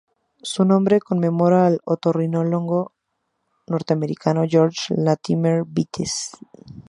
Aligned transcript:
Su 0.41 0.65
nombre 0.65 0.97
conmemora 0.99 1.67
al 1.67 1.79
ornitólogo 1.85 2.93
norteamericano 3.67 4.45
George 4.47 4.95
Latimer 4.97 5.63
Bates. 5.67 6.31